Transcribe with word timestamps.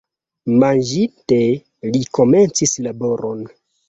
Manĝinte, 0.61 1.37
li 1.97 2.01
komencis 2.21 2.73
laboron. 2.87 3.45